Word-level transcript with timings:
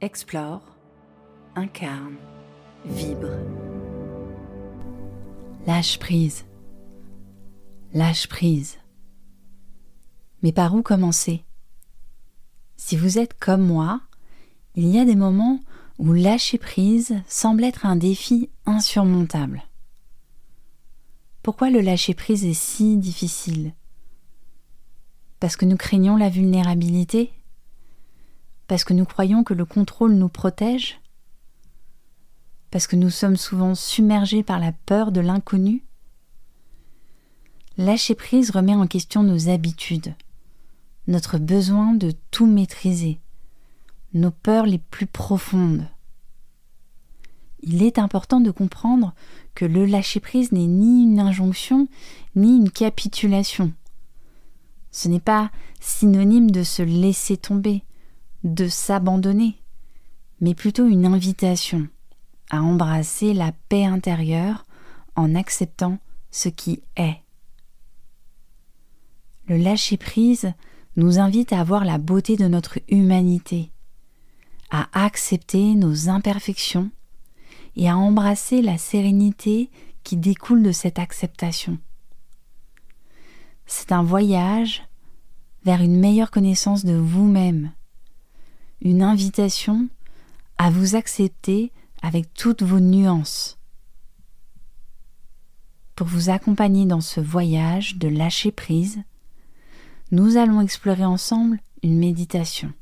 Explore, 0.00 0.62
incarne, 1.56 2.16
vibre. 2.86 3.28
Lâche 5.66 5.98
prise. 5.98 6.46
Lâche 7.92 8.28
prise. 8.28 8.78
Mais 10.42 10.52
par 10.52 10.74
où 10.74 10.80
commencer? 10.80 11.44
Si 12.78 12.96
vous 12.96 13.18
êtes 13.18 13.38
comme 13.38 13.66
moi, 13.66 14.00
il 14.74 14.88
y 14.88 14.98
a 14.98 15.04
des 15.04 15.16
moments 15.16 15.60
où 15.98 16.14
lâcher 16.14 16.56
prise 16.56 17.20
semble 17.26 17.62
être 17.62 17.84
un 17.84 17.96
défi 17.96 18.48
insurmontable. 18.64 19.64
Pourquoi 21.42 21.68
le 21.68 21.82
lâcher 21.82 22.14
prise 22.14 22.46
est 22.46 22.54
si 22.54 22.96
difficile? 22.96 23.74
Parce 25.40 25.56
que 25.56 25.66
nous 25.66 25.76
craignons 25.76 26.16
la 26.16 26.30
vulnérabilité? 26.30 27.34
Parce 28.70 28.84
que 28.84 28.94
nous 28.94 29.04
croyons 29.04 29.42
que 29.42 29.52
le 29.52 29.64
contrôle 29.64 30.12
nous 30.12 30.28
protège 30.28 31.00
Parce 32.70 32.86
que 32.86 32.94
nous 32.94 33.10
sommes 33.10 33.36
souvent 33.36 33.74
submergés 33.74 34.44
par 34.44 34.60
la 34.60 34.70
peur 34.70 35.10
de 35.10 35.20
l'inconnu 35.20 35.82
Lâcher 37.76 38.14
prise 38.14 38.50
remet 38.50 38.76
en 38.76 38.86
question 38.86 39.24
nos 39.24 39.48
habitudes, 39.48 40.14
notre 41.08 41.36
besoin 41.38 41.94
de 41.94 42.12
tout 42.30 42.46
maîtriser, 42.46 43.18
nos 44.14 44.30
peurs 44.30 44.66
les 44.66 44.78
plus 44.78 45.06
profondes. 45.06 45.88
Il 47.64 47.82
est 47.82 47.98
important 47.98 48.40
de 48.40 48.52
comprendre 48.52 49.14
que 49.56 49.64
le 49.64 49.84
lâcher-prise 49.84 50.52
n'est 50.52 50.68
ni 50.68 51.02
une 51.02 51.18
injonction 51.18 51.88
ni 52.36 52.56
une 52.56 52.70
capitulation. 52.70 53.72
Ce 54.92 55.08
n'est 55.08 55.18
pas 55.18 55.50
synonyme 55.80 56.52
de 56.52 56.62
se 56.62 56.82
laisser 56.82 57.36
tomber, 57.36 57.82
de 58.44 58.68
s'abandonner, 58.68 59.56
mais 60.40 60.54
plutôt 60.54 60.86
une 60.86 61.06
invitation 61.06 61.88
à 62.50 62.62
embrasser 62.62 63.34
la 63.34 63.52
paix 63.68 63.84
intérieure 63.84 64.64
en 65.16 65.34
acceptant 65.34 65.98
ce 66.30 66.48
qui 66.48 66.82
est. 66.96 67.18
Le 69.46 69.56
lâcher-prise 69.56 70.52
nous 70.96 71.18
invite 71.18 71.52
à 71.52 71.64
voir 71.64 71.84
la 71.84 71.98
beauté 71.98 72.36
de 72.36 72.46
notre 72.46 72.78
humanité, 72.88 73.70
à 74.70 74.88
accepter 74.92 75.74
nos 75.74 76.08
imperfections 76.08 76.90
et 77.76 77.88
à 77.88 77.96
embrasser 77.96 78.62
la 78.62 78.78
sérénité 78.78 79.70
qui 80.04 80.16
découle 80.16 80.62
de 80.62 80.72
cette 80.72 80.98
acceptation. 80.98 81.78
C'est 83.66 83.92
un 83.92 84.02
voyage 84.02 84.82
vers 85.64 85.82
une 85.82 85.98
meilleure 85.98 86.30
connaissance 86.30 86.84
de 86.84 86.94
vous-même, 86.94 87.72
une 88.80 89.02
invitation 89.02 89.88
à 90.58 90.70
vous 90.70 90.94
accepter 90.94 91.72
avec 92.02 92.32
toutes 92.34 92.62
vos 92.62 92.80
nuances. 92.80 93.58
Pour 95.96 96.06
vous 96.06 96.30
accompagner 96.30 96.86
dans 96.86 97.00
ce 97.00 97.20
voyage 97.20 97.96
de 97.96 98.08
lâcher 98.08 98.52
prise, 98.52 99.02
nous 100.12 100.36
allons 100.36 100.60
explorer 100.60 101.04
ensemble 101.04 101.60
une 101.82 101.98
méditation. 101.98 102.72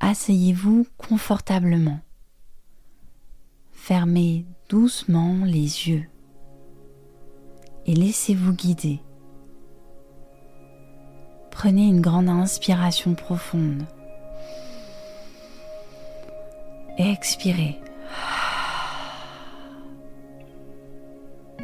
Asseyez-vous 0.00 0.86
confortablement. 0.96 2.00
Fermez 3.72 4.46
doucement 4.68 5.44
les 5.44 5.88
yeux 5.88 6.08
et 7.86 7.94
laissez-vous 7.94 8.52
guider. 8.54 9.00
Prenez 11.54 11.86
une 11.86 12.00
grande 12.00 12.28
inspiration 12.28 13.14
profonde. 13.14 13.84
Expirez. 16.98 17.80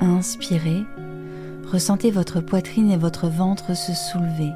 Inspirez. 0.01 0.85
Ressentez 1.71 2.11
votre 2.11 2.41
poitrine 2.41 2.91
et 2.91 2.97
votre 2.97 3.29
ventre 3.29 3.77
se 3.77 3.93
soulever. 3.93 4.51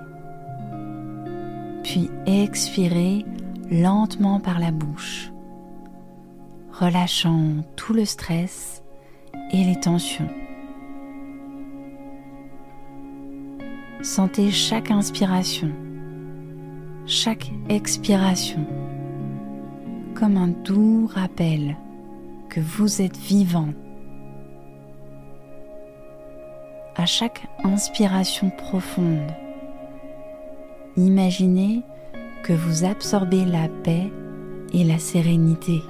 Puis 1.83 2.11
expirez 2.27 3.27
lentement 3.71 4.41
par 4.41 4.59
la 4.59 4.71
bouche, 4.71 5.31
relâchant 6.73 7.65
tout 7.77 7.93
le 7.93 8.05
stress 8.05 8.83
et 9.53 9.65
les 9.65 9.79
tensions. 9.79 10.31
Sentez 14.05 14.51
chaque 14.51 14.91
inspiration, 14.91 15.71
chaque 17.07 17.51
expiration 17.71 18.67
comme 20.15 20.37
un 20.37 20.49
doux 20.49 21.09
rappel 21.11 21.79
que 22.51 22.61
vous 22.61 23.01
êtes 23.01 23.17
vivant. 23.17 23.71
À 26.97 27.07
chaque 27.07 27.47
inspiration 27.65 28.51
profonde, 28.51 29.33
imaginez 30.99 31.81
que 32.43 32.53
vous 32.53 32.85
absorbez 32.85 33.47
la 33.47 33.69
paix 33.85 34.13
et 34.75 34.85
la 34.85 34.99
sérénité. 34.99 35.83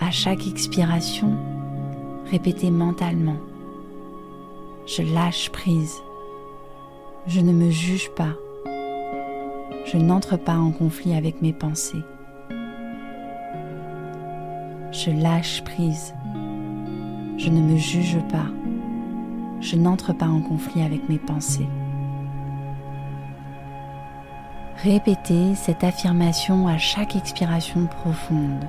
À 0.00 0.10
chaque 0.10 0.46
expiration, 0.46 1.36
répétez 2.30 2.70
mentalement 2.70 3.36
Je 4.86 5.00
lâche 5.00 5.48
prise. 5.48 6.02
Je 7.26 7.40
ne 7.40 7.52
me 7.52 7.70
juge 7.70 8.10
pas. 8.10 8.34
Je 9.86 9.96
n'entre 9.96 10.36
pas 10.36 10.56
en 10.58 10.72
conflit 10.72 11.14
avec 11.14 11.40
mes 11.40 11.54
pensées. 11.54 12.02
Je 14.92 15.10
lâche 15.10 15.64
prise. 15.64 16.12
Je 17.38 17.48
ne 17.48 17.60
me 17.60 17.78
juge 17.78 18.18
pas. 18.30 18.46
Je 19.60 19.76
n'entre 19.76 20.12
pas 20.12 20.28
en 20.28 20.42
conflit 20.42 20.82
avec 20.82 21.08
mes 21.08 21.18
pensées. 21.18 21.68
Répétez 24.82 25.54
cette 25.54 25.82
affirmation 25.82 26.68
à 26.68 26.76
chaque 26.76 27.16
expiration 27.16 27.86
profonde, 27.86 28.68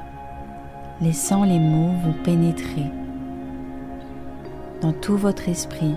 laissant 1.02 1.44
les 1.44 1.60
mots 1.60 1.92
vous 2.06 2.14
pénétrer 2.24 2.90
dans 4.82 4.94
tout 4.94 5.18
votre 5.18 5.50
esprit 5.50 5.96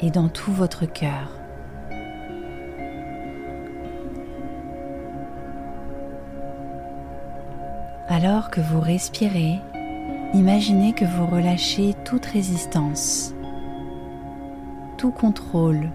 et 0.00 0.10
dans 0.10 0.28
tout 0.28 0.52
votre 0.52 0.86
cœur. 0.86 1.40
Alors 8.08 8.50
que 8.50 8.60
vous 8.60 8.80
respirez, 8.80 9.60
imaginez 10.34 10.92
que 10.92 11.04
vous 11.04 11.26
relâchez 11.26 11.94
toute 12.04 12.26
résistance, 12.26 13.34
tout 14.98 15.12
contrôle 15.12 15.90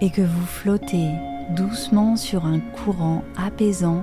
et 0.00 0.10
que 0.10 0.22
vous 0.22 0.46
flottez 0.46 1.10
doucement 1.56 2.16
sur 2.16 2.46
un 2.46 2.60
courant 2.60 3.24
apaisant 3.36 4.02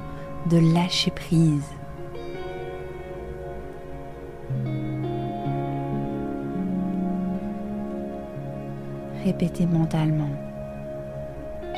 de 0.49 0.57
lâcher 0.57 1.11
prise. 1.11 1.74
Répétez 9.25 9.65
mentalement. 9.65 10.29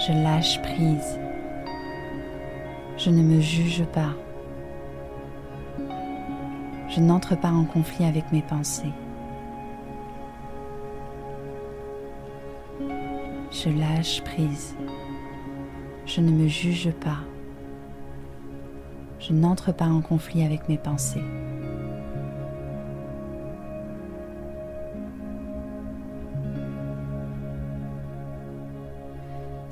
Je 0.05 0.11
lâche 0.11 0.61
prise. 0.61 1.17
Je 2.97 3.09
ne 3.09 3.23
me 3.23 3.39
juge 3.39 3.85
pas. 3.85 4.13
Je 6.89 6.99
n'entre 6.99 7.39
pas 7.39 7.51
en 7.51 7.63
conflit 7.63 8.03
avec 8.03 8.33
mes 8.33 8.41
pensées. 8.41 8.91
Je 13.49 13.69
lâche 13.69 14.21
prise. 14.25 14.75
Je 16.05 16.19
ne 16.19 16.31
me 16.31 16.49
juge 16.49 16.91
pas. 16.91 17.19
Je 19.21 19.31
n'entre 19.31 19.71
pas 19.71 19.87
en 19.87 20.01
conflit 20.01 20.43
avec 20.43 20.67
mes 20.67 20.77
pensées. 20.77 21.23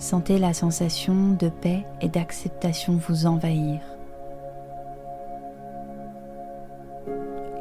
Sentez 0.06 0.38
la 0.38 0.54
sensation 0.54 1.16
de 1.40 1.50
paix 1.50 1.84
et 2.00 2.10
d'acceptation 2.10 2.94
vous 3.08 3.26
envahir. 3.26 3.80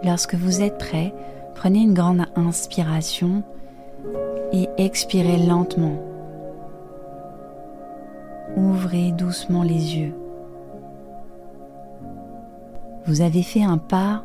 Lorsque 0.04 0.34
vous 0.34 0.60
êtes 0.60 0.76
prêt, 0.76 1.14
prenez 1.54 1.78
une 1.78 1.94
grande 1.94 2.26
inspiration 2.36 3.44
et 4.52 4.68
expirez 4.76 5.38
lentement 5.38 5.96
ouvrez 8.58 9.12
doucement 9.12 9.62
les 9.62 9.96
yeux. 9.96 10.12
Vous 13.06 13.22
avez 13.22 13.42
fait 13.42 13.64
un 13.64 13.78
pas 13.78 14.22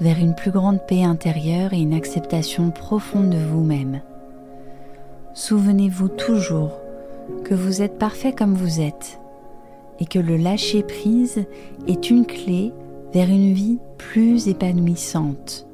vers 0.00 0.18
une 0.18 0.34
plus 0.34 0.52
grande 0.52 0.80
paix 0.86 1.04
intérieure 1.04 1.74
et 1.74 1.80
une 1.80 1.92
acceptation 1.92 2.70
profonde 2.70 3.28
de 3.28 3.36
vous-même. 3.36 4.00
souvenez-vous 5.34 6.08
toujours 6.08 6.87
que 7.44 7.54
vous 7.54 7.82
êtes 7.82 7.98
parfait 7.98 8.32
comme 8.32 8.54
vous 8.54 8.80
êtes 8.80 9.20
et 10.00 10.06
que 10.06 10.18
le 10.18 10.36
lâcher 10.36 10.82
prise 10.82 11.44
est 11.86 12.10
une 12.10 12.26
clé 12.26 12.72
vers 13.12 13.28
une 13.28 13.52
vie 13.52 13.78
plus 13.96 14.48
épanouissante. 14.48 15.67